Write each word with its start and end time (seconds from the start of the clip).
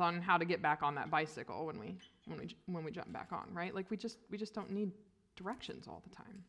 on 0.00 0.20
how 0.20 0.36
to 0.36 0.44
get 0.44 0.62
back 0.62 0.82
on 0.82 0.94
that 0.94 1.10
bicycle 1.10 1.66
when 1.66 1.78
we 1.78 1.96
when 2.26 2.38
we 2.38 2.56
when 2.66 2.84
we 2.84 2.90
jump 2.90 3.12
back 3.12 3.28
on, 3.32 3.46
right? 3.52 3.74
Like 3.74 3.90
we 3.90 3.96
just 3.96 4.18
we 4.30 4.38
just 4.38 4.54
don't 4.54 4.70
need 4.70 4.90
directions 5.36 5.86
all 5.88 6.02
the 6.08 6.14
time. 6.14 6.44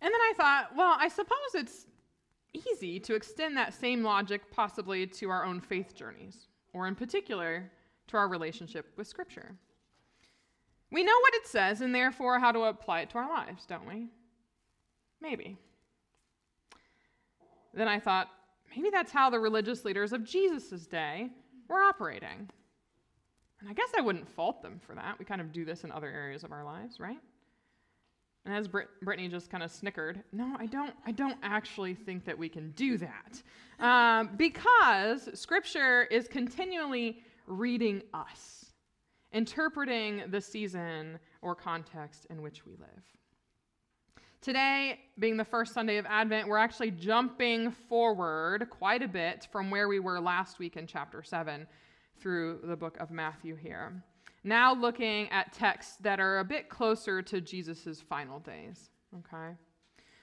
And 0.00 0.12
then 0.12 0.20
I 0.20 0.32
thought, 0.36 0.76
well, 0.76 0.96
I 0.98 1.08
suppose 1.08 1.54
it's 1.54 1.86
easy 2.52 2.98
to 3.00 3.14
extend 3.14 3.56
that 3.56 3.72
same 3.72 4.02
logic 4.02 4.50
possibly 4.50 5.06
to 5.06 5.30
our 5.30 5.44
own 5.44 5.60
faith 5.60 5.94
journeys, 5.94 6.48
or 6.72 6.88
in 6.88 6.94
particular, 6.94 7.70
to 8.08 8.16
our 8.16 8.28
relationship 8.28 8.92
with 8.96 9.06
Scripture. 9.06 9.54
We 10.90 11.04
know 11.04 11.18
what 11.20 11.34
it 11.34 11.46
says 11.46 11.80
and 11.80 11.94
therefore 11.94 12.38
how 12.38 12.52
to 12.52 12.64
apply 12.64 13.00
it 13.00 13.10
to 13.10 13.18
our 13.18 13.28
lives, 13.28 13.64
don't 13.64 13.86
we? 13.86 14.08
Maybe. 15.20 15.56
Then 17.72 17.88
I 17.88 17.98
thought, 17.98 18.28
maybe 18.76 18.90
that's 18.90 19.12
how 19.12 19.30
the 19.30 19.38
religious 19.38 19.84
leaders 19.84 20.12
of 20.12 20.24
Jesus' 20.24 20.86
day 20.86 21.30
were 21.68 21.82
operating. 21.82 22.48
And 23.60 23.70
I 23.70 23.74
guess 23.74 23.90
I 23.96 24.00
wouldn't 24.00 24.28
fault 24.28 24.62
them 24.62 24.80
for 24.84 24.94
that. 24.94 25.18
We 25.18 25.24
kind 25.24 25.40
of 25.40 25.52
do 25.52 25.64
this 25.64 25.84
in 25.84 25.92
other 25.92 26.08
areas 26.08 26.42
of 26.42 26.52
our 26.52 26.64
lives, 26.64 26.98
right? 26.98 27.18
And 28.44 28.54
as 28.54 28.66
Brit- 28.66 28.88
Brittany 29.02 29.28
just 29.28 29.50
kind 29.50 29.62
of 29.62 29.70
snickered, 29.70 30.24
no, 30.32 30.56
I 30.58 30.66
don't, 30.66 30.94
I 31.06 31.12
don't 31.12 31.38
actually 31.42 31.94
think 31.94 32.24
that 32.24 32.36
we 32.36 32.48
can 32.48 32.72
do 32.72 32.98
that. 32.98 33.42
Um, 33.78 34.30
because 34.36 35.28
Scripture 35.38 36.04
is 36.04 36.26
continually 36.26 37.22
reading 37.46 38.02
us, 38.12 38.72
interpreting 39.32 40.24
the 40.30 40.40
season 40.40 41.20
or 41.40 41.54
context 41.54 42.26
in 42.30 42.42
which 42.42 42.66
we 42.66 42.72
live. 42.72 43.04
Today, 44.42 44.98
being 45.20 45.36
the 45.36 45.44
first 45.44 45.72
Sunday 45.72 45.98
of 45.98 46.06
Advent, 46.06 46.48
we're 46.48 46.58
actually 46.58 46.90
jumping 46.90 47.70
forward 47.70 48.68
quite 48.70 49.00
a 49.00 49.06
bit 49.06 49.46
from 49.52 49.70
where 49.70 49.86
we 49.86 50.00
were 50.00 50.18
last 50.18 50.58
week 50.58 50.76
in 50.76 50.84
chapter 50.84 51.22
7 51.22 51.64
through 52.18 52.58
the 52.64 52.74
book 52.74 52.96
of 52.98 53.12
Matthew 53.12 53.54
here. 53.54 54.02
Now, 54.42 54.74
looking 54.74 55.30
at 55.30 55.52
texts 55.52 55.94
that 56.00 56.18
are 56.18 56.40
a 56.40 56.44
bit 56.44 56.68
closer 56.68 57.22
to 57.22 57.40
Jesus' 57.40 58.00
final 58.00 58.40
days. 58.40 58.90
Okay? 59.16 59.54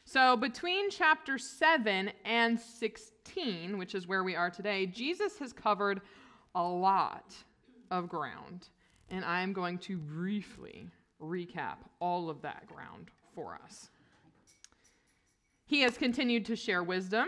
So, 0.04 0.36
between 0.36 0.90
chapter 0.90 1.38
7 1.38 2.12
and 2.26 2.60
16, 2.60 3.78
which 3.78 3.96
is 3.96 4.06
where 4.06 4.26
we 4.26 4.36
are 4.36 4.50
today, 4.50 4.86
Jesus 4.86 5.40
has 5.40 5.54
covered 5.54 6.02
a 6.56 6.64
lot 6.64 7.34
of 7.90 8.10
ground. 8.10 8.68
And 9.10 9.24
I 9.24 9.40
am 9.40 9.54
going 9.54 9.78
to 9.78 9.98
briefly 9.98 10.90
recap 11.22 11.78
all 12.02 12.30
of 12.30 12.42
that 12.42 12.68
ground 12.68 13.12
for 13.34 13.58
us. 13.64 13.90
He 15.70 15.82
has 15.82 16.00
continued 16.00 16.46
to 16.46 16.56
share 16.56 16.82
wisdom, 16.82 17.28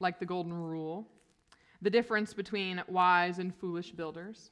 like 0.00 0.18
the 0.18 0.24
golden 0.24 0.54
rule, 0.54 1.06
the 1.82 1.90
difference 1.90 2.32
between 2.32 2.82
wise 2.88 3.38
and 3.38 3.54
foolish 3.54 3.92
builders. 3.92 4.50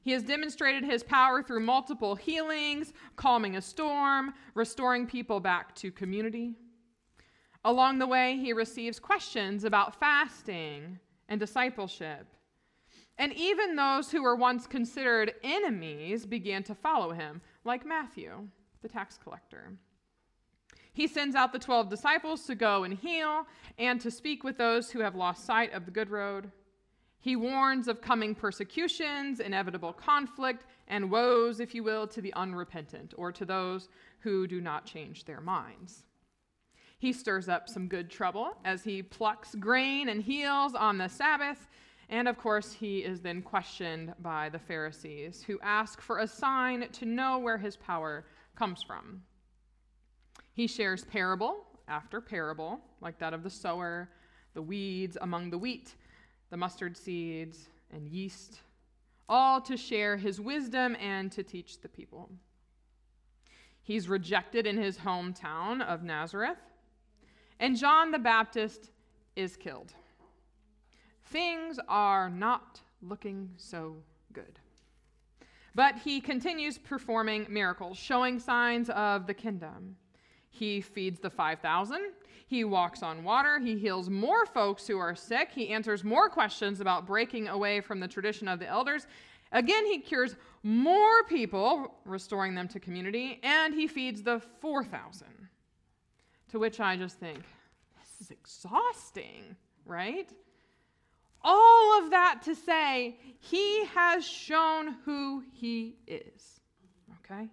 He 0.00 0.12
has 0.12 0.22
demonstrated 0.22 0.82
his 0.82 1.02
power 1.02 1.42
through 1.42 1.60
multiple 1.60 2.14
healings, 2.14 2.94
calming 3.16 3.56
a 3.56 3.60
storm, 3.60 4.32
restoring 4.54 5.06
people 5.06 5.40
back 5.40 5.74
to 5.74 5.92
community. 5.92 6.54
Along 7.66 7.98
the 7.98 8.06
way, 8.06 8.38
he 8.38 8.54
receives 8.54 8.98
questions 8.98 9.64
about 9.64 10.00
fasting 10.00 10.98
and 11.28 11.38
discipleship. 11.38 12.26
And 13.18 13.34
even 13.34 13.76
those 13.76 14.10
who 14.10 14.22
were 14.22 14.36
once 14.36 14.66
considered 14.66 15.34
enemies 15.42 16.24
began 16.24 16.62
to 16.62 16.74
follow 16.74 17.10
him, 17.10 17.42
like 17.66 17.84
Matthew, 17.84 18.48
the 18.80 18.88
tax 18.88 19.18
collector. 19.22 19.74
He 20.94 21.08
sends 21.08 21.34
out 21.34 21.52
the 21.52 21.58
12 21.58 21.90
disciples 21.90 22.46
to 22.46 22.54
go 22.54 22.84
and 22.84 22.94
heal 22.94 23.46
and 23.78 24.00
to 24.00 24.12
speak 24.12 24.44
with 24.44 24.56
those 24.56 24.92
who 24.92 25.00
have 25.00 25.16
lost 25.16 25.44
sight 25.44 25.72
of 25.72 25.84
the 25.84 25.90
good 25.90 26.08
road. 26.08 26.52
He 27.20 27.34
warns 27.34 27.88
of 27.88 28.00
coming 28.00 28.34
persecutions, 28.34 29.40
inevitable 29.40 29.92
conflict, 29.92 30.66
and 30.86 31.10
woes, 31.10 31.58
if 31.58 31.74
you 31.74 31.82
will, 31.82 32.06
to 32.08 32.20
the 32.20 32.32
unrepentant 32.34 33.12
or 33.16 33.32
to 33.32 33.44
those 33.44 33.88
who 34.20 34.46
do 34.46 34.60
not 34.60 34.86
change 34.86 35.24
their 35.24 35.40
minds. 35.40 36.04
He 36.98 37.12
stirs 37.12 37.48
up 37.48 37.68
some 37.68 37.88
good 37.88 38.08
trouble 38.08 38.56
as 38.64 38.84
he 38.84 39.02
plucks 39.02 39.56
grain 39.56 40.08
and 40.08 40.22
heals 40.22 40.74
on 40.74 40.98
the 40.98 41.08
Sabbath. 41.08 41.66
And 42.08 42.28
of 42.28 42.38
course, 42.38 42.72
he 42.72 42.98
is 42.98 43.20
then 43.20 43.42
questioned 43.42 44.14
by 44.20 44.48
the 44.48 44.58
Pharisees, 44.60 45.42
who 45.42 45.58
ask 45.60 46.00
for 46.00 46.18
a 46.18 46.28
sign 46.28 46.88
to 46.92 47.04
know 47.04 47.38
where 47.38 47.58
his 47.58 47.76
power 47.76 48.26
comes 48.54 48.82
from. 48.82 49.22
He 50.54 50.68
shares 50.68 51.04
parable 51.04 51.66
after 51.88 52.20
parable, 52.20 52.80
like 53.00 53.18
that 53.18 53.34
of 53.34 53.42
the 53.42 53.50
sower, 53.50 54.08
the 54.54 54.62
weeds 54.62 55.18
among 55.20 55.50
the 55.50 55.58
wheat, 55.58 55.94
the 56.50 56.56
mustard 56.56 56.96
seeds, 56.96 57.68
and 57.92 58.08
yeast, 58.08 58.60
all 59.28 59.60
to 59.60 59.76
share 59.76 60.16
his 60.16 60.40
wisdom 60.40 60.96
and 61.00 61.30
to 61.32 61.42
teach 61.42 61.80
the 61.80 61.88
people. 61.88 62.30
He's 63.82 64.08
rejected 64.08 64.66
in 64.66 64.76
his 64.78 64.98
hometown 64.98 65.82
of 65.82 66.04
Nazareth, 66.04 66.58
and 67.58 67.76
John 67.76 68.12
the 68.12 68.18
Baptist 68.18 68.92
is 69.36 69.56
killed. 69.56 69.92
Things 71.26 71.80
are 71.88 72.30
not 72.30 72.80
looking 73.02 73.50
so 73.56 73.96
good. 74.32 74.60
But 75.74 75.96
he 75.98 76.20
continues 76.20 76.78
performing 76.78 77.46
miracles, 77.50 77.98
showing 77.98 78.38
signs 78.38 78.88
of 78.90 79.26
the 79.26 79.34
kingdom. 79.34 79.96
He 80.56 80.80
feeds 80.80 81.18
the 81.18 81.30
5,000. 81.30 82.12
He 82.46 82.62
walks 82.62 83.02
on 83.02 83.24
water. 83.24 83.58
He 83.58 83.76
heals 83.76 84.08
more 84.08 84.46
folks 84.46 84.86
who 84.86 84.98
are 84.98 85.16
sick. 85.16 85.50
He 85.52 85.70
answers 85.70 86.04
more 86.04 86.28
questions 86.28 86.80
about 86.80 87.06
breaking 87.06 87.48
away 87.48 87.80
from 87.80 87.98
the 87.98 88.06
tradition 88.06 88.46
of 88.46 88.60
the 88.60 88.68
elders. 88.68 89.08
Again, 89.50 89.84
he 89.86 89.98
cures 89.98 90.36
more 90.62 91.24
people, 91.24 91.96
restoring 92.04 92.54
them 92.54 92.68
to 92.68 92.78
community, 92.78 93.40
and 93.42 93.74
he 93.74 93.88
feeds 93.88 94.22
the 94.22 94.40
4,000. 94.60 95.26
To 96.50 96.60
which 96.60 96.78
I 96.78 96.96
just 96.96 97.18
think, 97.18 97.42
this 97.98 98.20
is 98.20 98.30
exhausting, 98.30 99.56
right? 99.84 100.30
All 101.42 101.98
of 102.00 102.10
that 102.10 102.42
to 102.44 102.54
say, 102.54 103.18
he 103.40 103.86
has 103.86 104.24
shown 104.24 104.94
who 105.04 105.42
he 105.52 105.96
is. 106.06 106.60
Okay? 107.24 107.48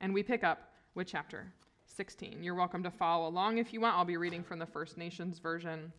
And 0.00 0.14
we 0.14 0.22
pick 0.22 0.42
up 0.44 0.72
with 0.94 1.06
chapter 1.06 1.52
16. 2.00 2.42
You're 2.42 2.54
welcome 2.54 2.82
to 2.82 2.90
follow 2.90 3.28
along 3.28 3.58
if 3.58 3.74
you 3.74 3.80
want. 3.82 3.94
I'll 3.94 4.06
be 4.06 4.16
reading 4.16 4.42
from 4.42 4.58
the 4.58 4.64
First 4.64 4.96
Nations 4.96 5.38
version. 5.38 5.92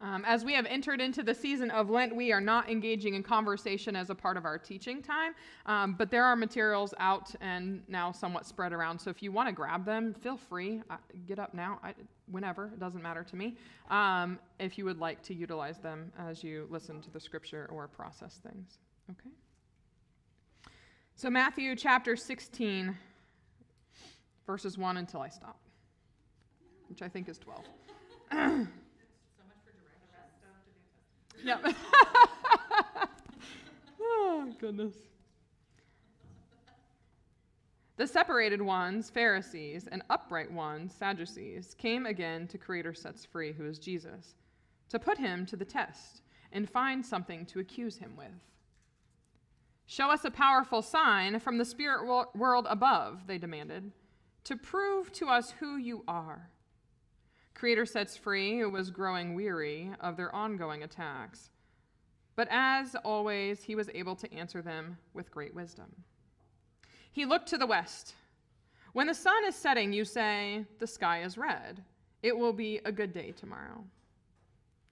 Um, 0.00 0.24
as 0.24 0.44
we 0.44 0.54
have 0.54 0.64
entered 0.64 1.00
into 1.00 1.24
the 1.24 1.34
season 1.34 1.72
of 1.72 1.90
Lent, 1.90 2.14
we 2.14 2.30
are 2.30 2.40
not 2.40 2.70
engaging 2.70 3.14
in 3.14 3.24
conversation 3.24 3.96
as 3.96 4.10
a 4.10 4.14
part 4.14 4.36
of 4.36 4.44
our 4.44 4.58
teaching 4.58 5.02
time, 5.02 5.32
um, 5.66 5.94
but 5.94 6.08
there 6.08 6.24
are 6.24 6.36
materials 6.36 6.94
out 7.00 7.34
and 7.40 7.82
now 7.88 8.12
somewhat 8.12 8.46
spread 8.46 8.72
around. 8.72 8.96
So 9.00 9.10
if 9.10 9.24
you 9.24 9.32
want 9.32 9.48
to 9.48 9.52
grab 9.52 9.84
them, 9.84 10.14
feel 10.14 10.36
free. 10.36 10.82
Uh, 10.88 10.98
get 11.26 11.40
up 11.40 11.52
now, 11.52 11.80
I, 11.82 11.94
whenever, 12.30 12.66
it 12.66 12.78
doesn't 12.78 13.02
matter 13.02 13.24
to 13.24 13.34
me, 13.34 13.56
um, 13.90 14.38
if 14.60 14.78
you 14.78 14.84
would 14.84 15.00
like 15.00 15.20
to 15.24 15.34
utilize 15.34 15.80
them 15.80 16.12
as 16.16 16.44
you 16.44 16.68
listen 16.70 17.00
to 17.00 17.10
the 17.10 17.18
scripture 17.18 17.68
or 17.72 17.88
process 17.88 18.38
things. 18.40 18.78
Okay? 19.10 19.34
So, 21.16 21.28
Matthew 21.28 21.74
chapter 21.74 22.14
16 22.14 22.96
verses 24.46 24.78
1 24.78 24.96
until 24.96 25.20
I 25.20 25.28
stop, 25.28 25.60
which 26.88 27.02
I 27.02 27.08
think 27.08 27.28
is 27.28 27.38
12. 27.38 27.64
so 28.30 28.38
much 28.38 28.66
for 29.64 29.72
Yeah. 31.44 31.58
oh, 34.00 34.52
goodness. 34.58 34.94
The 37.96 38.06
separated 38.06 38.60
ones, 38.60 39.10
Pharisees, 39.10 39.86
and 39.86 40.02
upright 40.10 40.50
ones, 40.50 40.94
Sadducees, 40.98 41.74
came 41.74 42.06
again 42.06 42.48
to 42.48 42.58
Creator 42.58 42.94
Sets 42.94 43.24
Free, 43.24 43.52
who 43.52 43.66
is 43.66 43.78
Jesus, 43.78 44.34
to 44.88 44.98
put 44.98 45.18
him 45.18 45.46
to 45.46 45.56
the 45.56 45.64
test 45.64 46.22
and 46.52 46.68
find 46.68 47.04
something 47.04 47.46
to 47.46 47.60
accuse 47.60 47.98
him 47.98 48.14
with. 48.16 48.26
Show 49.86 50.10
us 50.10 50.24
a 50.24 50.30
powerful 50.30 50.80
sign 50.80 51.38
from 51.38 51.58
the 51.58 51.64
spirit 51.64 52.06
world 52.34 52.66
above, 52.68 53.26
they 53.26 53.38
demanded 53.38 53.92
to 54.44 54.56
prove 54.56 55.12
to 55.12 55.28
us 55.28 55.52
who 55.60 55.76
you 55.76 56.04
are. 56.08 56.50
Creator 57.54 57.86
sets 57.86 58.16
free 58.16 58.58
who 58.58 58.70
was 58.70 58.90
growing 58.90 59.34
weary 59.34 59.90
of 60.00 60.16
their 60.16 60.34
ongoing 60.34 60.82
attacks. 60.82 61.50
But 62.34 62.48
as 62.50 62.96
always, 63.04 63.62
he 63.62 63.74
was 63.74 63.90
able 63.94 64.16
to 64.16 64.32
answer 64.32 64.62
them 64.62 64.96
with 65.14 65.30
great 65.30 65.54
wisdom. 65.54 65.92
He 67.12 67.26
looked 67.26 67.48
to 67.48 67.58
the 67.58 67.66
west. 67.66 68.14
When 68.94 69.06
the 69.06 69.14
sun 69.14 69.44
is 69.46 69.54
setting, 69.54 69.92
you 69.92 70.04
say, 70.04 70.64
The 70.78 70.86
sky 70.86 71.22
is 71.22 71.38
red. 71.38 71.82
It 72.22 72.36
will 72.36 72.52
be 72.52 72.80
a 72.84 72.92
good 72.92 73.12
day 73.12 73.32
tomorrow. 73.32 73.84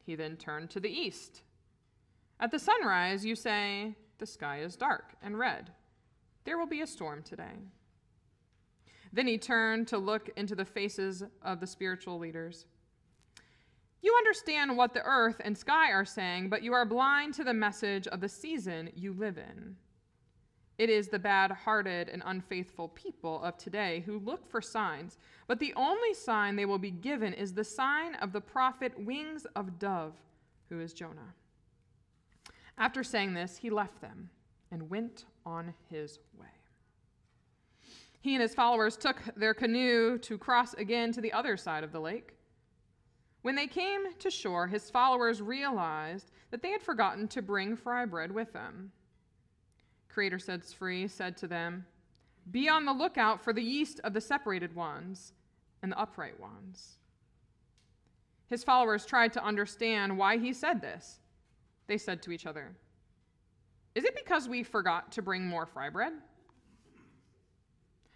He 0.05 0.15
then 0.15 0.37
turned 0.37 0.71
to 0.71 0.81
the 0.81 0.91
east. 0.91 1.43
At 2.39 2.51
the 2.51 2.59
sunrise, 2.59 3.25
you 3.25 3.35
say, 3.35 3.95
The 4.19 4.27
sky 4.27 4.61
is 4.61 4.77
dark 4.77 5.15
and 5.23 5.39
red. 5.39 5.71
There 6.45 6.59
will 6.59 6.67
be 6.67 6.83
a 6.83 6.87
storm 6.87 7.23
today. 7.23 7.59
Then 9.13 9.27
he 9.27 9.39
turned 9.39 9.89
to 9.89 9.99
look 9.99 10.31
into 10.37 10.55
the 10.55 10.65
faces 10.65 11.25
of 11.43 11.61
the 11.61 11.67
spiritual 11.67 12.19
leaders. 12.19 12.67
You 14.03 14.15
understand 14.17 14.77
what 14.77 14.95
the 14.95 15.03
earth 15.05 15.41
and 15.45 15.57
sky 15.57 15.91
are 15.93 16.05
saying, 16.05 16.49
but 16.49 16.63
you 16.63 16.73
are 16.73 16.87
blind 16.87 17.35
to 17.35 17.45
the 17.45 17.53
message 17.53 18.07
of 18.07 18.21
the 18.21 18.29
season 18.29 18.91
you 18.95 19.13
live 19.13 19.37
in. 19.37 19.77
It 20.79 20.89
is 20.89 21.09
the 21.09 21.19
bad 21.19 21.51
hearted 21.51 22.09
and 22.09 22.23
unfaithful 22.25 22.89
people 22.89 23.43
of 23.43 23.59
today 23.59 24.03
who 24.07 24.19
look 24.19 24.49
for 24.51 24.63
signs, 24.63 25.19
but 25.47 25.59
the 25.59 25.75
only 25.77 26.15
sign 26.15 26.57
they 26.57 26.65
will 26.65 26.79
be 26.79 26.91
given 26.91 27.35
is 27.35 27.53
the 27.53 27.65
sign 27.65 28.15
of 28.15 28.33
the 28.33 28.41
prophet 28.41 28.99
Wings 28.99 29.47
of 29.55 29.79
Dove, 29.79 30.15
who 30.71 30.81
is 30.81 30.95
Jonah. 30.95 31.35
After 32.79 33.05
saying 33.05 33.35
this, 33.35 33.59
he 33.59 33.69
left 33.69 34.01
them 34.01 34.31
and 34.71 34.89
went 34.89 35.27
on 35.45 35.75
his 35.91 36.19
way. 36.39 36.47
He 38.21 38.35
and 38.35 38.43
his 38.43 38.55
followers 38.55 38.97
took 38.97 39.19
their 39.35 39.55
canoe 39.55 40.19
to 40.19 40.39
cross 40.39 40.75
again 40.75 41.13
to 41.13 41.21
the 41.21 41.33
other 41.33 41.57
side 41.57 41.85
of 41.85 41.93
the 41.93 42.01
lake. 42.01 42.37
When 43.43 43.55
they 43.55 43.67
came 43.67 44.13
to 44.19 44.31
shore, 44.31 44.67
his 44.67 44.91
followers 44.91 45.41
realized 45.41 46.31
that 46.51 46.61
they 46.63 46.71
had 46.71 46.83
forgotten 46.83 47.29
to 47.29 47.41
bring 47.41 47.77
fry 47.77 48.05
bread 48.05 48.31
with 48.31 48.53
them. 48.53 48.93
Creator 50.09 50.39
sets 50.39 50.73
free 50.73 51.09
said 51.09 51.37
to 51.39 51.47
them, 51.47 51.87
Be 52.51 52.69
on 52.69 52.85
the 52.85 52.93
lookout 52.93 53.43
for 53.43 53.55
the 53.55 53.63
yeast 53.63 54.01
of 54.05 54.13
the 54.13 54.21
separated 54.21 54.75
ones 54.75 55.33
and 55.83 55.91
the 55.91 55.99
upright 55.99 56.39
ones. 56.39 56.99
His 58.49 58.65
followers 58.65 59.07
tried 59.07 59.33
to 59.35 59.45
understand 59.45 60.19
why 60.19 60.37
he 60.37 60.53
said 60.53 60.83
this. 60.83 61.21
They 61.87 61.97
said 61.97 62.21
to 62.23 62.33
each 62.33 62.45
other, 62.45 62.77
Is 63.95 64.05
it 64.05 64.15
because 64.15 64.49
we 64.49 64.63
forgot 64.63 65.13
to 65.13 65.23
bring 65.23 65.47
more 65.47 65.65
fry 65.65 65.89
bread? 65.89 66.13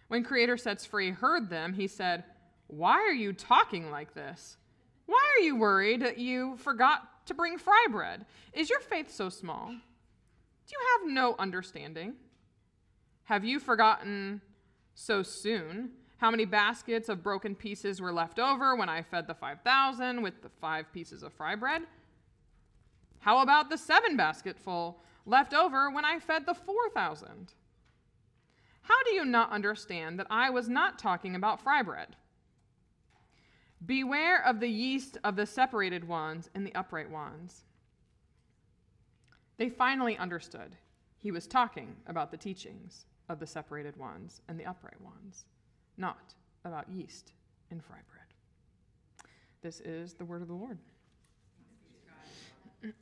When 0.07 0.23
Creator 0.23 0.57
Sets 0.57 0.85
Free 0.85 1.11
heard 1.11 1.49
them, 1.49 1.73
he 1.73 1.87
said, 1.87 2.23
Why 2.67 2.97
are 2.97 3.13
you 3.13 3.33
talking 3.33 3.89
like 3.91 4.13
this? 4.13 4.57
Why 5.05 5.23
are 5.37 5.43
you 5.43 5.55
worried 5.55 6.01
that 6.01 6.17
you 6.17 6.57
forgot 6.57 7.25
to 7.27 7.33
bring 7.33 7.57
fry 7.57 7.87
bread? 7.91 8.25
Is 8.53 8.69
your 8.69 8.79
faith 8.79 9.11
so 9.11 9.29
small? 9.29 9.69
Do 9.69 10.71
you 10.71 10.79
have 10.93 11.13
no 11.13 11.35
understanding? 11.37 12.15
Have 13.25 13.43
you 13.43 13.59
forgotten 13.59 14.41
so 14.93 15.23
soon 15.23 15.91
how 16.17 16.31
many 16.31 16.45
baskets 16.45 17.09
of 17.09 17.23
broken 17.23 17.55
pieces 17.55 18.01
were 18.01 18.13
left 18.13 18.39
over 18.39 18.75
when 18.75 18.89
I 18.89 19.01
fed 19.01 19.27
the 19.27 19.33
5,000 19.33 20.21
with 20.21 20.41
the 20.41 20.49
five 20.49 20.91
pieces 20.93 21.23
of 21.23 21.33
fry 21.33 21.55
bread? 21.55 21.83
How 23.19 23.39
about 23.39 23.69
the 23.69 23.77
seven 23.77 24.15
basketful 24.15 25.01
left 25.25 25.53
over 25.53 25.89
when 25.89 26.05
I 26.05 26.19
fed 26.19 26.45
the 26.45 26.53
4,000? 26.53 27.53
How 28.87 29.03
do 29.03 29.15
you 29.15 29.25
not 29.25 29.51
understand 29.51 30.19
that 30.19 30.27
I 30.29 30.51
was 30.51 30.69
not 30.69 30.99
talking 30.99 31.35
about 31.35 31.59
fry 31.59 31.81
bread? 31.81 32.15
Beware 33.83 34.45
of 34.45 34.59
the 34.59 34.67
yeast 34.67 35.17
of 35.23 35.35
the 35.35 35.47
separated 35.47 36.07
ones 36.07 36.51
and 36.53 36.65
the 36.65 36.75
upright 36.75 37.09
ones. 37.09 37.63
They 39.57 39.69
finally 39.69 40.17
understood 40.17 40.75
he 41.17 41.31
was 41.31 41.47
talking 41.47 41.95
about 42.05 42.29
the 42.29 42.37
teachings 42.37 43.07
of 43.27 43.39
the 43.39 43.47
separated 43.47 43.97
ones 43.97 44.41
and 44.47 44.59
the 44.59 44.65
upright 44.65 45.01
ones, 45.01 45.45
not 45.97 46.35
about 46.63 46.87
yeast 46.87 47.33
and 47.71 47.83
fry 47.83 47.97
bread. 48.11 49.31
This 49.63 49.81
is 49.81 50.13
the 50.13 50.25
word 50.25 50.43
of 50.43 50.47
the 50.47 50.53
Lord. 50.53 50.77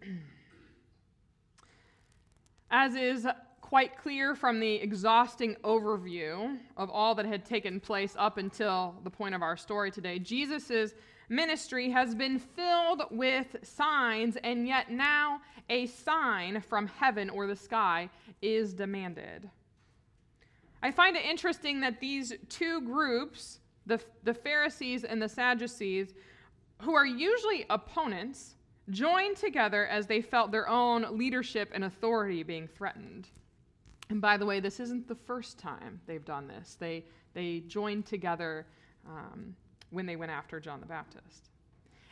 As 2.72 2.96
is 2.96 3.28
quite 3.74 3.98
clear 3.98 4.36
from 4.36 4.60
the 4.60 4.76
exhausting 4.76 5.56
overview 5.64 6.60
of 6.78 6.92
all 6.92 7.16
that 7.16 7.26
had 7.26 7.44
taken 7.44 7.80
place 7.80 8.16
up 8.20 8.38
until 8.38 8.94
the 9.04 9.10
point 9.10 9.34
of 9.34 9.42
our 9.42 9.58
story 9.58 9.90
today, 9.90 10.20
Jesus' 10.20 10.94
ministry 11.28 11.90
has 11.90 12.14
been 12.14 12.38
filled 12.38 13.02
with 13.10 13.56
signs, 13.64 14.38
and 14.44 14.68
yet 14.68 14.92
now 14.92 15.42
a 15.72 15.88
sign 15.88 16.62
from 16.62 16.86
heaven 16.86 17.32
or 17.32 17.48
the 17.48 17.56
sky 17.56 18.08
is 18.44 18.76
demanded. 18.76 19.50
I 20.84 20.92
find 20.92 21.18
it 21.18 21.26
interesting 21.26 21.80
that 21.80 22.00
these 22.00 22.32
two 22.50 22.80
groups, 22.82 23.58
the, 23.88 24.00
the 24.22 24.36
Pharisees 24.36 25.04
and 25.04 25.20
the 25.20 25.28
Sadducees, 25.28 26.14
who 26.84 26.94
are 26.94 27.08
usually 27.08 27.66
opponents, 27.72 28.54
joined 28.92 29.36
together 29.36 29.88
as 29.88 30.06
they 30.06 30.22
felt 30.22 30.52
their 30.52 30.70
own 30.70 31.18
leadership 31.18 31.72
and 31.74 31.86
authority 31.86 32.44
being 32.44 32.68
threatened. 32.68 33.30
And 34.10 34.22
by 34.22 34.38
the 34.38 34.46
way, 34.46 34.60
this 34.60 34.80
isn't 34.80 35.08
the 35.08 35.16
first 35.16 35.58
time 35.58 36.00
they've 36.06 36.26
done 36.26 36.48
this. 36.48 36.76
They, 36.80 37.06
they 37.34 37.62
joined 37.68 38.06
together 38.06 38.68
um, 39.08 39.56
when 39.90 40.06
they 40.06 40.16
went 40.16 40.32
after 40.32 40.60
John 40.60 40.80
the 40.80 40.86
Baptist. 40.86 41.50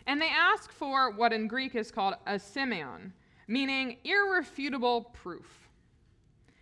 And 0.08 0.22
they 0.22 0.30
ask 0.30 0.72
for 0.72 1.12
what 1.12 1.34
in 1.34 1.48
Greek 1.48 1.76
is 1.76 1.92
called 1.92 2.16
a 2.26 2.34
semeion, 2.34 3.12
meaning 3.48 3.98
irrefutable 4.04 5.12
proof. 5.14 5.70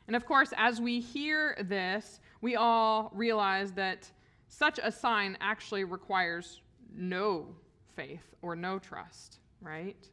And 0.07 0.15
of 0.15 0.25
course, 0.25 0.53
as 0.57 0.81
we 0.81 0.99
hear 0.99 1.55
this, 1.69 2.19
we 2.41 2.55
all 2.55 3.11
realize 3.13 3.71
that 3.73 4.09
such 4.47 4.79
a 4.81 4.91
sign 4.91 5.37
actually 5.39 5.83
requires 5.83 6.61
no 6.93 7.47
faith 7.95 8.35
or 8.41 8.55
no 8.55 8.79
trust, 8.79 9.39
right? 9.61 10.09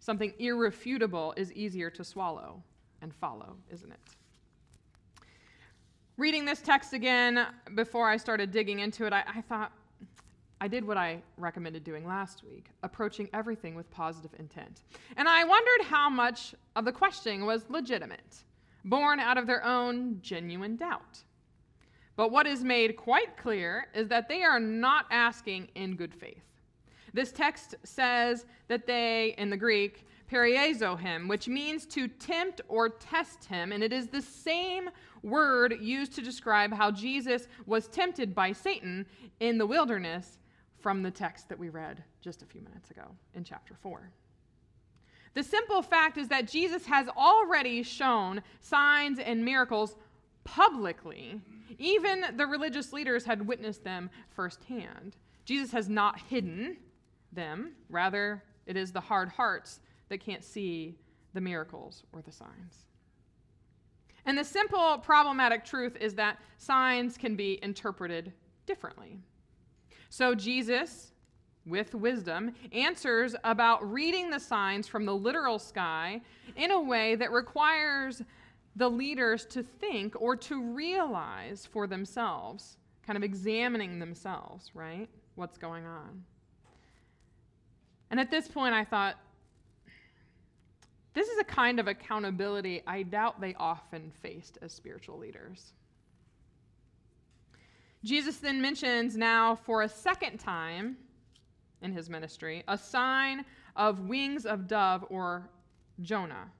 Something 0.00 0.32
irrefutable 0.38 1.34
is 1.36 1.52
easier 1.52 1.90
to 1.90 2.02
swallow 2.02 2.62
and 3.00 3.14
follow, 3.14 3.56
isn't 3.70 3.92
it? 3.92 4.16
Reading 6.18 6.44
this 6.44 6.60
text 6.60 6.94
again 6.94 7.46
before 7.76 8.08
I 8.08 8.16
started 8.16 8.50
digging 8.50 8.80
into 8.80 9.06
it, 9.06 9.12
I, 9.12 9.22
I 9.36 9.40
thought, 9.40 9.70
I 10.60 10.66
did 10.66 10.84
what 10.84 10.96
I 10.96 11.22
recommended 11.36 11.84
doing 11.84 12.04
last 12.04 12.42
week, 12.42 12.70
approaching 12.82 13.28
everything 13.32 13.76
with 13.76 13.88
positive 13.92 14.32
intent. 14.36 14.82
And 15.16 15.28
I 15.28 15.44
wondered 15.44 15.86
how 15.86 16.10
much 16.10 16.56
of 16.74 16.84
the 16.84 16.90
questioning 16.90 17.46
was 17.46 17.66
legitimate, 17.68 18.42
born 18.84 19.20
out 19.20 19.38
of 19.38 19.46
their 19.46 19.64
own 19.64 20.18
genuine 20.20 20.74
doubt. 20.74 21.22
But 22.16 22.32
what 22.32 22.48
is 22.48 22.64
made 22.64 22.96
quite 22.96 23.36
clear 23.36 23.86
is 23.94 24.08
that 24.08 24.28
they 24.28 24.42
are 24.42 24.58
not 24.58 25.06
asking 25.12 25.68
in 25.76 25.94
good 25.94 26.12
faith. 26.12 26.42
This 27.14 27.30
text 27.30 27.76
says 27.84 28.44
that 28.66 28.88
they, 28.88 29.36
in 29.38 29.50
the 29.50 29.56
Greek, 29.56 30.04
peirazo 30.28 30.98
him, 30.98 31.28
which 31.28 31.48
means 31.48 31.86
to 31.86 32.08
tempt 32.08 32.60
or 32.68 32.88
test 32.88 33.44
him, 33.44 33.72
and 33.72 33.82
it 33.82 33.92
is 33.92 34.08
the 34.08 34.20
same 34.20 34.90
word 35.22 35.76
used 35.80 36.14
to 36.14 36.22
describe 36.22 36.72
how 36.72 36.90
Jesus 36.90 37.48
was 37.66 37.88
tempted 37.88 38.34
by 38.34 38.52
Satan 38.52 39.06
in 39.40 39.58
the 39.58 39.66
wilderness 39.66 40.38
from 40.80 41.02
the 41.02 41.10
text 41.10 41.48
that 41.48 41.58
we 41.58 41.68
read 41.68 42.02
just 42.20 42.42
a 42.42 42.46
few 42.46 42.60
minutes 42.60 42.90
ago 42.90 43.04
in 43.34 43.44
chapter 43.44 43.74
4. 43.74 44.10
The 45.34 45.42
simple 45.42 45.82
fact 45.82 46.18
is 46.18 46.28
that 46.28 46.48
Jesus 46.48 46.86
has 46.86 47.08
already 47.08 47.82
shown 47.82 48.42
signs 48.60 49.18
and 49.18 49.44
miracles 49.44 49.96
publicly. 50.44 51.40
Even 51.78 52.24
the 52.36 52.46
religious 52.46 52.92
leaders 52.92 53.24
had 53.24 53.46
witnessed 53.46 53.84
them 53.84 54.10
firsthand. 54.30 55.16
Jesus 55.44 55.70
has 55.72 55.88
not 55.88 56.18
hidden 56.20 56.76
them, 57.32 57.72
rather, 57.90 58.42
it 58.66 58.76
is 58.76 58.92
the 58.92 59.00
hard 59.00 59.28
hearts 59.28 59.80
that 60.08 60.18
can't 60.18 60.44
see 60.44 60.96
the 61.34 61.40
miracles 61.40 62.02
or 62.12 62.22
the 62.22 62.32
signs. 62.32 62.87
And 64.28 64.36
the 64.36 64.44
simple 64.44 64.98
problematic 64.98 65.64
truth 65.64 65.96
is 65.98 66.12
that 66.16 66.38
signs 66.58 67.16
can 67.16 67.34
be 67.34 67.58
interpreted 67.62 68.34
differently. 68.66 69.16
So 70.10 70.34
Jesus, 70.34 71.12
with 71.64 71.94
wisdom, 71.94 72.52
answers 72.70 73.34
about 73.42 73.90
reading 73.90 74.28
the 74.28 74.38
signs 74.38 74.86
from 74.86 75.06
the 75.06 75.14
literal 75.14 75.58
sky 75.58 76.20
in 76.56 76.72
a 76.72 76.80
way 76.80 77.14
that 77.14 77.32
requires 77.32 78.20
the 78.76 78.90
leaders 78.90 79.46
to 79.46 79.62
think 79.62 80.14
or 80.20 80.36
to 80.36 80.62
realize 80.74 81.64
for 81.64 81.86
themselves, 81.86 82.76
kind 83.06 83.16
of 83.16 83.22
examining 83.22 83.98
themselves, 83.98 84.70
right? 84.74 85.08
What's 85.36 85.56
going 85.56 85.86
on. 85.86 86.22
And 88.10 88.20
at 88.20 88.30
this 88.30 88.46
point, 88.46 88.74
I 88.74 88.84
thought, 88.84 89.16
this 91.14 91.28
is 91.28 91.38
a 91.38 91.44
kind 91.44 91.80
of 91.80 91.88
accountability 91.88 92.82
I 92.86 93.02
doubt 93.02 93.40
they 93.40 93.54
often 93.54 94.10
faced 94.22 94.58
as 94.62 94.72
spiritual 94.72 95.18
leaders. 95.18 95.72
Jesus 98.04 98.36
then 98.36 98.60
mentions 98.62 99.16
now 99.16 99.56
for 99.56 99.82
a 99.82 99.88
second 99.88 100.38
time 100.38 100.96
in 101.82 101.92
his 101.92 102.08
ministry 102.08 102.62
a 102.68 102.78
sign 102.78 103.44
of 103.74 104.00
wings 104.00 104.46
of 104.46 104.68
dove 104.68 105.04
or 105.10 105.48
Jonah. 106.00 106.50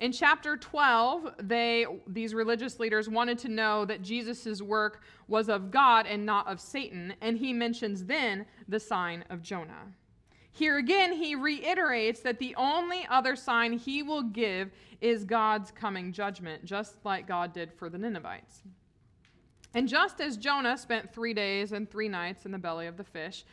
In 0.00 0.12
chapter 0.12 0.56
12, 0.56 1.34
they, 1.42 1.86
these 2.06 2.34
religious 2.34 2.80
leaders 2.80 3.08
wanted 3.08 3.38
to 3.40 3.48
know 3.48 3.84
that 3.84 4.02
Jesus' 4.02 4.60
work 4.60 5.02
was 5.28 5.48
of 5.48 5.70
God 5.70 6.06
and 6.06 6.26
not 6.26 6.48
of 6.48 6.60
Satan, 6.60 7.14
and 7.20 7.38
he 7.38 7.52
mentions 7.52 8.04
then 8.04 8.44
the 8.68 8.80
sign 8.80 9.24
of 9.30 9.40
Jonah. 9.40 9.92
Here 10.56 10.78
again, 10.78 11.12
he 11.12 11.34
reiterates 11.34 12.20
that 12.20 12.38
the 12.38 12.54
only 12.54 13.04
other 13.10 13.34
sign 13.34 13.72
he 13.72 14.04
will 14.04 14.22
give 14.22 14.70
is 15.00 15.24
God's 15.24 15.72
coming 15.72 16.12
judgment, 16.12 16.64
just 16.64 17.04
like 17.04 17.26
God 17.26 17.52
did 17.52 17.72
for 17.72 17.90
the 17.90 17.98
Ninevites. 17.98 18.62
And 19.74 19.88
just 19.88 20.20
as 20.20 20.36
Jonah 20.36 20.78
spent 20.78 21.12
three 21.12 21.34
days 21.34 21.72
and 21.72 21.90
three 21.90 22.08
nights 22.08 22.46
in 22.46 22.52
the 22.52 22.58
belly 22.58 22.86
of 22.86 22.96
the 22.96 23.02
fish, 23.02 23.44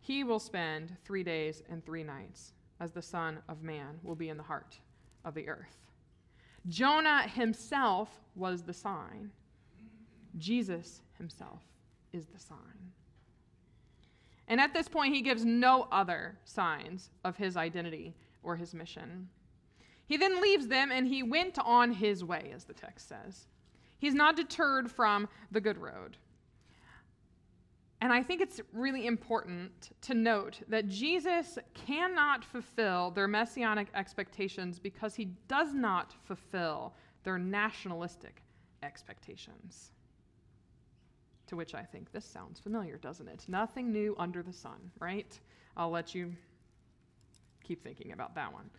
he 0.00 0.22
will 0.22 0.38
spend 0.38 0.94
three 1.02 1.22
days 1.22 1.62
and 1.70 1.82
three 1.82 2.04
nights 2.04 2.52
as 2.78 2.90
the 2.90 3.00
Son 3.00 3.38
of 3.48 3.62
Man 3.62 3.98
will 4.02 4.14
be 4.14 4.28
in 4.28 4.36
the 4.36 4.42
heart 4.42 4.78
of 5.24 5.34
the 5.34 5.48
earth. 5.48 5.78
Jonah 6.68 7.22
himself 7.22 8.20
was 8.34 8.64
the 8.64 8.74
sign. 8.74 9.30
Jesus 10.36 11.00
himself 11.16 11.62
is 12.12 12.26
the 12.26 12.38
sign. 12.38 12.92
And 14.50 14.60
at 14.60 14.74
this 14.74 14.88
point, 14.88 15.14
he 15.14 15.22
gives 15.22 15.44
no 15.44 15.86
other 15.92 16.36
signs 16.44 17.10
of 17.24 17.36
his 17.36 17.56
identity 17.56 18.16
or 18.42 18.56
his 18.56 18.74
mission. 18.74 19.28
He 20.06 20.16
then 20.16 20.42
leaves 20.42 20.66
them 20.66 20.90
and 20.90 21.06
he 21.06 21.22
went 21.22 21.56
on 21.60 21.92
his 21.92 22.24
way, 22.24 22.50
as 22.52 22.64
the 22.64 22.74
text 22.74 23.08
says. 23.08 23.46
He's 24.00 24.12
not 24.12 24.34
deterred 24.34 24.90
from 24.90 25.28
the 25.52 25.60
good 25.60 25.78
road. 25.78 26.16
And 28.00 28.12
I 28.12 28.24
think 28.24 28.40
it's 28.40 28.60
really 28.72 29.06
important 29.06 29.90
to 30.02 30.14
note 30.14 30.58
that 30.66 30.88
Jesus 30.88 31.56
cannot 31.74 32.44
fulfill 32.44 33.12
their 33.12 33.28
messianic 33.28 33.86
expectations 33.94 34.80
because 34.80 35.14
he 35.14 35.26
does 35.46 35.72
not 35.74 36.12
fulfill 36.24 36.94
their 37.22 37.38
nationalistic 37.38 38.42
expectations. 38.82 39.92
To 41.50 41.56
which 41.56 41.74
I 41.74 41.82
think 41.82 42.10
this 42.12 42.24
sounds 42.24 42.58
familiar, 42.58 42.96
doesn't 42.96 43.28
it? 43.28 43.44
Nothing 43.48 43.92
new 43.92 44.14
under 44.18 44.42
the 44.42 44.52
sun, 44.52 44.90
right? 44.98 45.38
I'll 45.76 45.90
let 45.90 46.14
you 46.14 46.32
keep 47.62 47.82
thinking 47.82 48.12
about 48.12 48.34
that 48.36 48.52
one. 48.52 48.70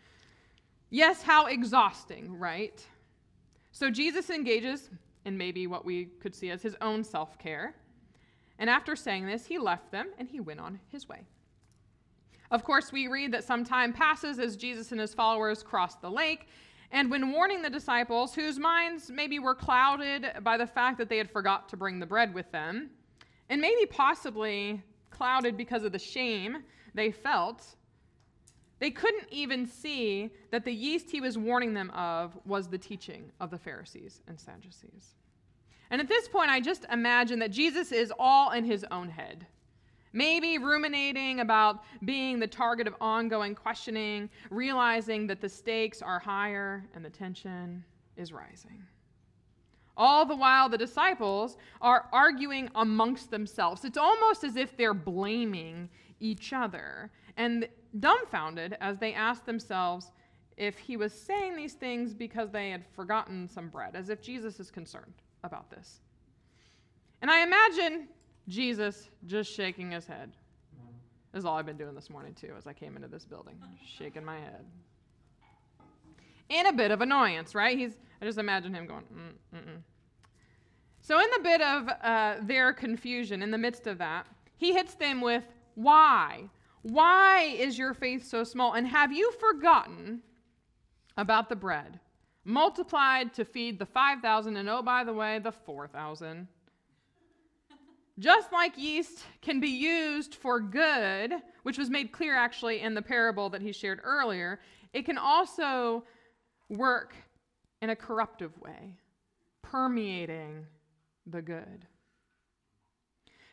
Yes, 0.90 1.22
how 1.22 1.46
exhausting, 1.46 2.38
right? 2.38 2.86
So 3.72 3.90
Jesus 3.90 4.30
engages 4.30 4.90
in 5.26 5.38
maybe 5.38 5.68
what 5.68 5.86
we 5.86 6.06
could 6.06 6.34
see 6.34 6.50
as 6.50 6.62
his 6.62 6.76
own 6.82 7.04
self 7.04 7.38
care 7.38 7.76
and 8.62 8.70
after 8.70 8.96
saying 8.96 9.26
this, 9.26 9.48
he 9.48 9.58
left 9.58 9.92
them 9.92 10.10
and 10.20 10.30
he 10.30 10.40
went 10.40 10.60
on 10.60 10.80
his 10.90 11.10
way. 11.10 11.22
Of 12.52 12.64
course, 12.64 12.92
we 12.92 13.08
read 13.08 13.32
that 13.34 13.44
some 13.44 13.64
time 13.64 13.92
passes 13.92 14.38
as 14.38 14.56
Jesus 14.56 14.92
and 14.92 15.02
his 15.02 15.16
followers 15.16 15.64
cross 15.64 15.96
the 15.96 16.12
lake. 16.12 16.48
And 16.92 17.10
when 17.10 17.32
warning 17.32 17.62
the 17.62 17.70
disciples, 17.70 18.36
whose 18.36 18.60
minds 18.60 19.10
maybe 19.10 19.40
were 19.40 19.56
clouded 19.56 20.26
by 20.44 20.58
the 20.58 20.68
fact 20.68 20.98
that 20.98 21.08
they 21.08 21.18
had 21.18 21.32
forgot 21.32 21.70
to 21.70 21.78
bring 21.78 22.00
the 22.00 22.06
bread 22.06 22.34
with 22.34 22.52
them, 22.52 22.90
and 23.50 23.62
maybe 23.62 23.86
possibly 23.86 24.82
clouded 25.10 25.56
because 25.56 25.84
of 25.84 25.92
the 25.92 26.00
shame 26.00 26.64
they 26.94 27.12
felt, 27.12 27.76
they 28.80 28.92
couldn't 28.92 29.28
even 29.32 29.68
see 29.68 30.32
that 30.50 30.66
the 30.66 30.74
yeast 30.74 31.12
he 31.12 31.22
was 31.22 31.38
warning 31.38 31.74
them 31.74 31.92
of 31.92 32.38
was 32.46 32.68
the 32.68 32.78
teaching 32.78 33.32
of 33.40 33.52
the 33.52 33.58
Pharisees 33.58 34.22
and 34.28 34.40
Sadducees. 34.40 35.16
And 35.92 36.02
at 36.02 36.08
this 36.08 36.28
point, 36.28 36.50
I 36.50 36.60
just 36.60 36.86
imagine 36.92 37.40
that 37.40 37.52
Jesus 37.52 37.92
is 37.92 38.12
all 38.18 38.52
in 38.52 38.66
his 38.66 38.86
own 38.90 39.10
head. 39.10 39.46
Maybe 40.14 40.58
ruminating 40.58 41.40
about 41.40 41.84
being 42.04 42.40
the 42.40 42.48
target 42.48 42.88
of 42.88 42.96
ongoing 43.00 43.56
questioning, 43.56 44.30
realizing 44.50 45.28
that 45.28 45.40
the 45.40 45.50
stakes 45.50 46.02
are 46.02 46.20
higher 46.20 46.86
and 46.94 47.04
the 47.04 47.10
tension 47.10 47.84
is 48.18 48.34
rising. 48.34 48.84
All 49.96 50.26
the 50.26 50.36
while, 50.36 50.70
the 50.70 50.78
disciples 50.78 51.58
are 51.82 52.08
arguing 52.12 52.70
amongst 52.76 53.30
themselves. 53.30 53.86
It's 53.86 53.98
almost 53.98 54.44
as 54.44 54.56
if 54.56 54.76
they're 54.76 54.94
blaming 54.94 55.90
each 56.20 56.54
other 56.54 57.12
and 57.38 57.68
dumbfounded 58.00 58.78
as 58.80 58.98
they 58.98 59.14
ask 59.14 59.46
themselves 59.46 60.12
if 60.58 60.78
he 60.78 60.98
was 60.98 61.14
saying 61.14 61.56
these 61.56 61.74
things 61.74 62.14
because 62.14 62.52
they 62.52 62.70
had 62.70 62.86
forgotten 62.96 63.48
some 63.48 63.70
bread, 63.70 63.96
as 63.96 64.10
if 64.10 64.22
Jesus 64.22 64.60
is 64.60 64.70
concerned 64.70 65.14
about 65.44 65.70
this. 65.70 66.02
And 67.22 67.32
I 67.32 67.44
imagine 67.44 68.08
Jesus 68.48 69.10
just 69.26 69.54
shaking 69.54 69.92
his 69.92 70.06
head. 70.06 70.32
This 71.32 71.40
is 71.40 71.46
all 71.46 71.58
I've 71.58 71.66
been 71.66 71.78
doing 71.78 71.96
this 71.96 72.10
morning, 72.10 72.34
too, 72.34 72.54
as 72.58 72.68
I 72.68 72.74
came 72.74 72.96
into 72.96 73.08
this 73.08 73.24
building, 73.24 73.56
shaking 73.98 74.26
my 74.26 74.38
head. 74.38 74.66
In 76.50 76.68
a 76.68 76.74
bit 76.74 76.92
of 76.92 77.02
annoyance, 77.02 77.56
right? 77.56 77.78
He's, 77.78 77.94
I 78.22 78.26
just 78.26 78.38
imagine 78.38 78.74
him 78.74 78.86
going, 78.86 79.04
mm, 79.04 79.58
mm-mm. 79.58 79.82
So, 81.00 81.20
in 81.20 81.28
the 81.38 81.44
bit 81.44 81.62
of 81.62 81.90
uh, 82.04 82.36
their 82.42 82.74
confusion, 82.74 83.42
in 83.42 83.50
the 83.50 83.58
midst 83.58 83.88
of 83.88 83.98
that, 84.00 84.28
he 84.58 84.74
hits 84.74 84.96
them 84.96 85.22
with, 85.22 85.44
Why? 85.76 86.50
Why 86.82 87.44
is 87.58 87.78
your 87.78 87.94
faith 87.94 88.28
so 88.28 88.44
small? 88.44 88.74
And 88.74 88.88
have 88.88 89.12
you 89.12 89.32
forgotten 89.40 90.22
about 91.18 91.48
the 91.48 91.56
bread? 91.56 92.00
multiplied 92.44 93.34
to 93.36 93.46
feed 93.46 93.80
the 93.80 93.86
5,000, 93.86 94.58
and 94.58 94.70
oh, 94.70 94.82
by 94.82 95.04
the 95.04 95.14
way, 95.14 95.40
the 95.40 95.52
4,000. 95.52 96.48
Just 98.20 98.52
like 98.52 98.78
yeast 98.78 99.20
can 99.42 99.60
be 99.60 99.70
used 99.70 100.36
for 100.36 100.60
good, 100.60 101.34
which 101.64 101.78
was 101.78 101.90
made 101.90 102.12
clear 102.12 102.36
actually 102.36 102.82
in 102.82 102.94
the 102.94 103.02
parable 103.02 103.50
that 103.50 103.62
he 103.62 103.72
shared 103.72 104.00
earlier, 104.04 104.60
it 104.94 105.06
can 105.06 105.18
also 105.18 106.04
work 106.70 107.16
in 107.82 107.90
a 107.90 107.96
corruptive 107.96 108.58
way, 108.60 108.96
permeating 109.62 110.66
the 111.26 111.42
good. 111.42 111.88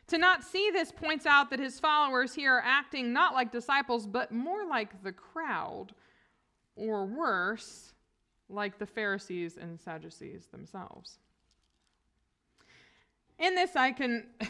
To 0.07 0.17
not 0.17 0.43
see 0.43 0.71
this 0.71 0.91
points 0.91 1.25
out 1.25 1.49
that 1.51 1.59
his 1.59 1.79
followers 1.79 2.33
here 2.33 2.55
are 2.55 2.63
acting 2.65 3.13
not 3.13 3.33
like 3.33 3.51
disciples, 3.51 4.07
but 4.07 4.31
more 4.31 4.65
like 4.65 5.03
the 5.03 5.11
crowd, 5.11 5.93
or 6.75 7.05
worse, 7.05 7.93
like 8.49 8.79
the 8.79 8.85
Pharisees 8.85 9.57
and 9.57 9.79
Sadducees 9.79 10.47
themselves. 10.47 11.19
In 13.39 13.55
this, 13.55 13.75
I 13.75 13.91
can. 13.91 14.25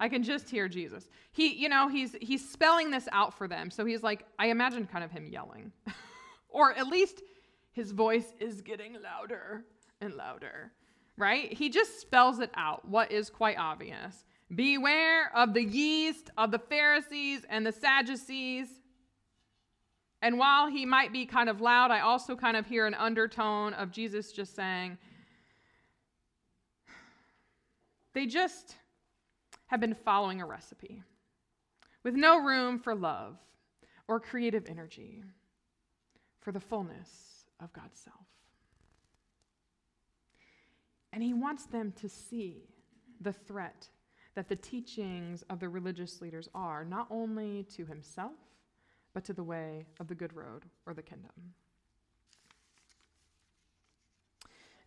I 0.00 0.08
can 0.08 0.22
just 0.22 0.48
hear 0.48 0.68
Jesus. 0.68 1.08
He, 1.32 1.54
you 1.54 1.68
know, 1.68 1.88
he's 1.88 2.14
he's 2.20 2.48
spelling 2.48 2.92
this 2.92 3.08
out 3.10 3.36
for 3.36 3.48
them. 3.48 3.68
So 3.68 3.84
he's 3.84 4.02
like, 4.02 4.24
I 4.38 4.46
imagine 4.46 4.86
kind 4.86 5.02
of 5.02 5.10
him 5.10 5.26
yelling. 5.26 5.72
or 6.48 6.72
at 6.74 6.86
least 6.86 7.20
his 7.72 7.92
voice 7.92 8.34
is 8.40 8.60
getting 8.60 8.96
louder 9.02 9.64
and 10.00 10.14
louder. 10.14 10.72
Right? 11.16 11.52
He 11.52 11.68
just 11.68 12.00
spells 12.00 12.38
it 12.38 12.50
out, 12.54 12.88
what 12.88 13.10
is 13.10 13.28
quite 13.28 13.58
obvious. 13.58 14.24
Beware 14.54 15.36
of 15.36 15.52
the 15.52 15.64
yeast 15.64 16.30
of 16.38 16.52
the 16.52 16.58
Pharisees 16.58 17.42
and 17.48 17.66
the 17.66 17.72
Sadducees. 17.72 18.68
And 20.22 20.38
while 20.38 20.68
he 20.68 20.86
might 20.86 21.12
be 21.12 21.26
kind 21.26 21.48
of 21.48 21.60
loud, 21.60 21.90
I 21.90 22.00
also 22.00 22.34
kind 22.34 22.56
of 22.56 22.66
hear 22.66 22.86
an 22.86 22.94
undertone 22.94 23.74
of 23.74 23.90
Jesus 23.90 24.32
just 24.32 24.56
saying, 24.56 24.96
they 28.18 28.26
just 28.26 28.74
have 29.68 29.78
been 29.78 29.94
following 29.94 30.40
a 30.40 30.44
recipe 30.44 31.04
with 32.02 32.14
no 32.14 32.40
room 32.40 32.76
for 32.76 32.92
love 32.92 33.36
or 34.08 34.18
creative 34.18 34.66
energy 34.68 35.22
for 36.40 36.50
the 36.50 36.58
fullness 36.58 37.44
of 37.60 37.72
God's 37.72 38.00
self. 38.00 38.26
And 41.12 41.22
he 41.22 41.32
wants 41.32 41.66
them 41.66 41.92
to 42.00 42.08
see 42.08 42.64
the 43.20 43.32
threat 43.32 43.88
that 44.34 44.48
the 44.48 44.56
teachings 44.56 45.42
of 45.48 45.60
the 45.60 45.68
religious 45.68 46.20
leaders 46.20 46.48
are, 46.56 46.84
not 46.84 47.06
only 47.12 47.68
to 47.76 47.86
himself, 47.86 48.32
but 49.14 49.24
to 49.26 49.32
the 49.32 49.44
way 49.44 49.86
of 50.00 50.08
the 50.08 50.16
good 50.16 50.34
road 50.34 50.64
or 50.86 50.92
the 50.92 51.02
kingdom. 51.02 51.54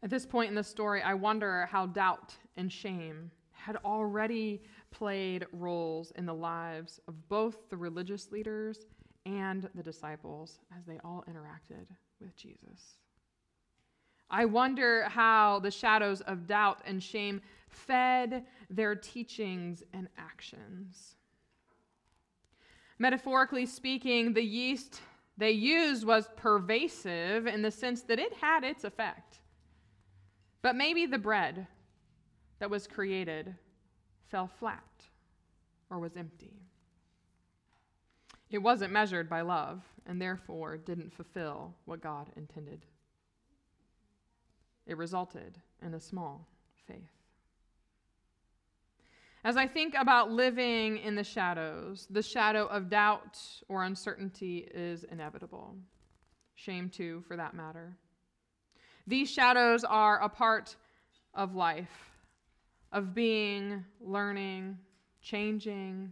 At 0.04 0.10
this 0.10 0.26
point 0.26 0.50
in 0.50 0.56
the 0.56 0.64
story, 0.64 1.02
I 1.02 1.14
wonder 1.14 1.68
how 1.68 1.86
doubt 1.86 2.36
and 2.58 2.72
shame 2.72 3.30
had 3.52 3.78
already 3.86 4.64
played 4.90 5.46
roles 5.54 6.12
in 6.12 6.26
the 6.26 6.34
lives 6.34 7.00
of 7.08 7.30
both 7.30 7.70
the 7.70 7.78
religious 7.78 8.32
leaders 8.32 8.88
and 9.28 9.70
the 9.76 9.84
disciples 9.84 10.60
as 10.76 10.86
they 10.86 11.00
all 11.04 11.24
interacted 11.30 11.86
with 12.20 12.36
Jesus. 12.36 12.98
I 14.32 14.46
wonder 14.46 15.04
how 15.04 15.60
the 15.60 15.70
shadows 15.70 16.22
of 16.22 16.48
doubt 16.48 16.82
and 16.86 17.04
shame 17.04 17.42
fed 17.70 18.46
their 18.70 18.96
teachings 18.96 19.84
and 19.94 20.08
actions. 20.18 21.16
Metaphorically 22.98 23.68
speaking, 23.68 24.34
the 24.34 24.44
yeast 24.44 25.02
they 25.38 25.52
used 25.52 26.06
was 26.06 26.30
pervasive 26.36 27.46
in 27.46 27.62
the 27.62 27.72
sense 27.72 28.02
that 28.04 28.20
it 28.20 28.34
had 28.34 28.64
its 28.64 28.84
effect. 28.84 29.41
But 30.62 30.76
maybe 30.76 31.06
the 31.06 31.18
bread 31.18 31.68
that 32.60 32.70
was 32.70 32.88
created 32.88 33.56
fell 34.30 34.48
flat 34.48 34.84
or 35.90 36.00
was 36.00 36.16
empty. 36.16 36.54
It 38.50 38.60
wasn't 38.60 38.94
measured 38.94 39.30
by 39.30 39.42
love 39.42 39.82
and 40.06 40.22
therefore 40.22 40.78
didn't 40.78 41.14
fulfill 41.14 41.74
what 41.86 42.02
God 42.02 42.30
intended. 42.36 42.86
It 44.86 44.98
resulted 44.98 45.58
in 45.82 45.94
a 45.94 46.00
small 46.00 46.48
faith. 46.88 47.22
As 49.44 49.58
I 49.58 49.66
think 49.66 49.96
about 49.96 50.32
living 50.32 50.98
in 50.98 51.16
the 51.16 51.24
shadows, 51.24 52.08
the 52.10 52.22
shadow 52.22 52.68
of 52.68 52.90
doubt 52.90 53.40
or 53.70 53.84
uncertainty 53.84 54.70
is 54.74 55.04
inevitable. 55.06 55.76
Shame, 56.54 56.90
too, 56.90 57.24
for 57.28 57.36
that 57.38 57.56
matter. 57.56 57.98
These 59.08 59.30
shadows 59.30 59.84
are 59.84 60.22
a 60.22 60.30
part 60.30 60.76
of 61.34 61.56
life, 61.56 62.12
of 62.92 63.14
being, 63.14 63.84
learning, 64.00 64.78
changing, 65.22 66.12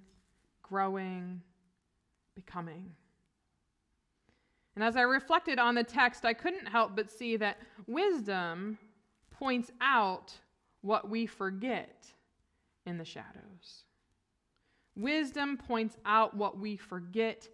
growing, 0.62 1.42
becoming. 2.36 2.92
And 4.76 4.84
as 4.84 4.96
I 4.96 5.02
reflected 5.02 5.60
on 5.60 5.76
the 5.76 5.84
text, 5.84 6.24
I 6.26 6.34
couldn't 6.34 6.68
help 6.68 6.96
but 6.96 7.12
see 7.12 7.36
that 7.38 7.58
wisdom 7.88 8.78
points 9.30 9.72
out 9.82 10.34
what 10.82 11.10
we 11.10 11.26
forget 11.26 12.06
in 12.86 12.98
the 12.98 13.06
shadows. 13.06 13.84
Wisdom 14.96 15.58
points 15.58 15.98
out 16.06 16.36
what 16.36 16.58
we 16.58 16.78
forget 16.78 17.48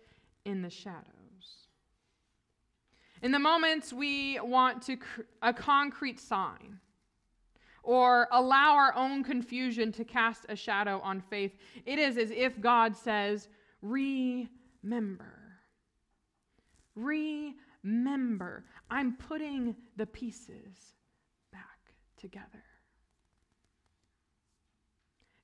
in 0.45 0.61
the 0.61 0.69
shadows. 0.69 1.14
In 3.21 3.31
the 3.31 3.39
moments 3.39 3.93
we 3.93 4.39
want 4.39 4.81
to 4.83 4.97
cr- 4.97 5.21
a 5.41 5.53
concrete 5.53 6.19
sign 6.19 6.79
or 7.83 8.27
allow 8.31 8.75
our 8.75 8.93
own 8.95 9.23
confusion 9.23 9.91
to 9.93 10.03
cast 10.03 10.45
a 10.49 10.55
shadow 10.55 10.99
on 11.03 11.21
faith, 11.21 11.53
it 11.85 11.99
is 11.99 12.17
as 12.17 12.31
if 12.31 12.59
God 12.59 12.95
says, 12.95 13.47
Remember. 13.81 15.35
Remember. 16.95 18.65
I'm 18.89 19.15
putting 19.15 19.75
the 19.95 20.05
pieces 20.05 20.95
back 21.51 21.93
together. 22.17 22.63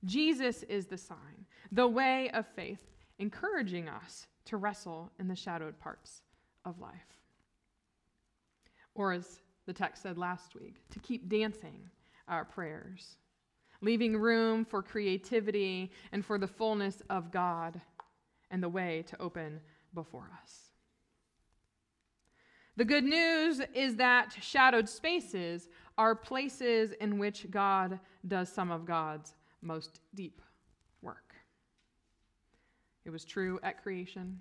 Jesus 0.04 0.64
is 0.64 0.86
the 0.86 0.98
sign, 0.98 1.46
the 1.70 1.86
way 1.86 2.30
of 2.30 2.46
faith, 2.46 2.90
encouraging 3.18 3.88
us 3.88 4.26
to 4.46 4.56
wrestle 4.56 5.12
in 5.18 5.28
the 5.28 5.36
shadowed 5.36 5.78
parts 5.78 6.22
of 6.64 6.80
life. 6.80 7.21
Or, 8.94 9.12
as 9.12 9.40
the 9.66 9.72
text 9.72 10.02
said 10.02 10.18
last 10.18 10.54
week, 10.54 10.76
to 10.90 10.98
keep 10.98 11.28
dancing 11.28 11.90
our 12.28 12.44
prayers, 12.44 13.16
leaving 13.80 14.16
room 14.16 14.64
for 14.64 14.82
creativity 14.82 15.92
and 16.12 16.24
for 16.24 16.38
the 16.38 16.46
fullness 16.46 17.02
of 17.10 17.30
God 17.30 17.80
and 18.50 18.62
the 18.62 18.68
way 18.68 19.04
to 19.08 19.20
open 19.20 19.60
before 19.94 20.30
us. 20.42 20.72
The 22.76 22.84
good 22.84 23.04
news 23.04 23.60
is 23.74 23.96
that 23.96 24.34
shadowed 24.40 24.88
spaces 24.88 25.68
are 25.98 26.14
places 26.14 26.92
in 27.00 27.18
which 27.18 27.50
God 27.50 28.00
does 28.26 28.48
some 28.48 28.70
of 28.70 28.86
God's 28.86 29.34
most 29.60 30.00
deep 30.14 30.40
work. 31.02 31.34
It 33.04 33.10
was 33.10 33.24
true 33.24 33.58
at 33.62 33.82
creation. 33.82 34.40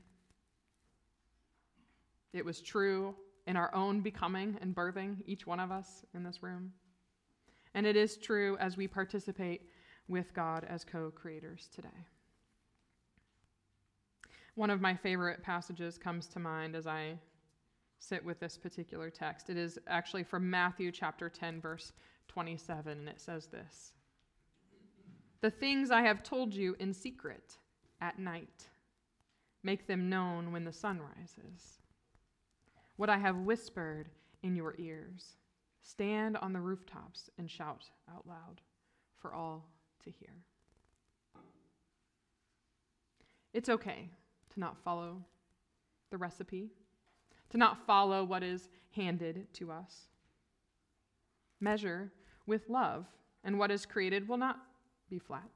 It 2.34 2.46
was 2.46 2.62
true 2.62 3.16
in 3.48 3.56
our 3.56 3.74
own 3.74 4.02
becoming 4.02 4.58
and 4.62 4.76
birthing, 4.76 5.18
each 5.26 5.48
one 5.48 5.60
of 5.60 5.72
us 5.72 6.06
in 6.14 6.24
this 6.24 6.44
room. 6.44 6.74
And 7.74 7.86
it 7.86 7.96
is 7.96 8.18
true 8.18 8.58
as 8.60 8.78
we 8.78 8.88
participate 8.88 9.70
with 10.08 10.34
God 10.34 10.66
as 10.70 10.84
co 10.84 11.12
creators 11.12 11.70
today. 11.74 12.06
One 14.56 14.70
of 14.70 14.82
my 14.82 14.96
favorite 14.96 15.42
passages 15.42 15.98
comes 15.98 16.28
to 16.28 16.40
mind 16.40 16.76
as 16.76 16.86
I 16.86 17.18
sit 18.00 18.24
with 18.26 18.40
this 18.40 18.58
particular 18.58 19.10
text. 19.10 19.50
It 19.50 19.58
is 19.58 19.80
actually 19.88 20.24
from 20.24 20.50
Matthew 20.50 20.92
chapter 20.92 21.30
10, 21.30 21.62
verse 21.62 21.94
27, 22.28 23.00
and 23.00 23.10
it 23.10 23.22
says 23.22 23.48
this 23.48 23.94
The 25.40 25.52
things 25.52 25.92
I 25.92 26.02
have 26.02 26.24
told 26.24 26.54
you 26.54 26.76
in 26.80 26.94
secret 26.94 27.58
at 28.02 28.20
night, 28.20 28.68
make 29.64 29.88
them 29.88 30.10
known 30.10 30.52
when 30.52 30.66
the 30.66 30.74
sun 30.74 31.00
rises. 31.00 31.81
What 32.98 33.10
I 33.10 33.18
have 33.18 33.38
whispered 33.38 34.10
in 34.44 34.56
your 34.56 34.76
ears, 34.78 35.38
stand 35.82 36.38
on 36.38 36.54
the 36.54 36.60
rooftops 36.60 37.30
and 37.38 37.50
shout 37.50 37.90
out 38.14 38.28
loud 38.28 38.62
for 39.18 39.34
all 39.34 39.68
to 40.04 40.12
hear. 40.12 40.34
It's 43.54 43.70
okay 43.70 44.10
to 44.54 44.60
not 44.60 44.78
follow 44.84 45.24
the 46.10 46.18
recipe, 46.18 46.72
to 47.50 47.58
not 47.58 47.86
follow 47.86 48.24
what 48.24 48.44
is 48.44 48.70
handed 48.96 49.48
to 49.54 49.72
us. 49.72 50.08
Measure 51.60 52.12
with 52.46 52.70
love, 52.70 53.06
and 53.44 53.60
what 53.60 53.72
is 53.72 53.86
created 53.86 54.28
will 54.28 54.38
not 54.38 54.60
be 55.10 55.20
flat. 55.20 55.50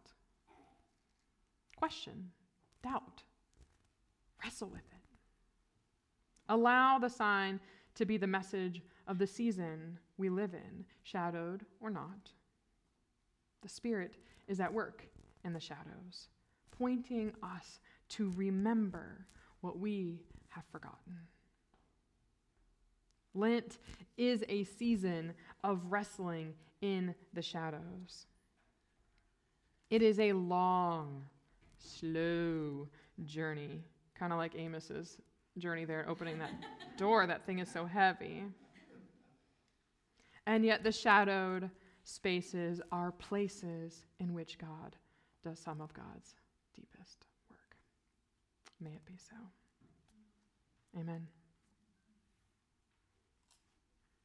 Question, 1.77 2.31
doubt, 2.83 3.23
wrestle 4.43 4.69
with 4.69 4.79
it. 4.91 4.94
Allow 6.49 6.99
the 6.99 7.09
sign 7.09 7.59
to 7.95 8.05
be 8.05 8.17
the 8.17 8.27
message 8.27 8.81
of 9.07 9.17
the 9.17 9.27
season 9.27 9.99
we 10.17 10.29
live 10.29 10.53
in, 10.53 10.85
shadowed 11.03 11.65
or 11.79 11.89
not. 11.89 12.31
The 13.61 13.69
Spirit 13.69 14.15
is 14.47 14.59
at 14.59 14.73
work 14.73 15.07
in 15.43 15.53
the 15.53 15.59
shadows, 15.59 16.29
pointing 16.77 17.33
us 17.41 17.79
to 18.09 18.31
remember 18.35 19.25
what 19.61 19.79
we 19.79 20.19
have 20.49 20.65
forgotten. 20.71 21.19
Lent 23.33 23.79
is 24.17 24.43
a 24.47 24.63
season 24.63 25.33
of 25.63 25.91
wrestling 25.91 26.53
in 26.81 27.15
the 27.33 27.41
shadows. 27.41 28.27
It 29.89 30.01
is 30.01 30.19
a 30.19 30.33
long, 30.33 31.25
slow 31.77 32.87
journey, 33.25 33.83
kind 34.17 34.31
of 34.31 34.39
like 34.39 34.55
Amos's 34.55 35.19
journey 35.57 35.85
there, 35.85 36.05
opening 36.07 36.39
that 36.39 36.51
door. 36.97 37.25
That 37.27 37.45
thing 37.45 37.59
is 37.59 37.69
so 37.69 37.85
heavy. 37.85 38.43
And 40.47 40.63
yet, 40.63 40.83
the 40.83 40.91
shadowed 40.91 41.69
spaces 42.03 42.81
are 42.91 43.11
places 43.11 44.05
in 44.19 44.33
which 44.33 44.57
God 44.57 44.95
does 45.43 45.59
some 45.59 45.81
of 45.81 45.93
God's 45.93 46.35
deepest 46.75 47.25
work. 47.49 47.77
May 48.79 48.91
it 48.91 49.05
be 49.05 49.17
so. 49.17 49.35
Amen. 50.99 51.27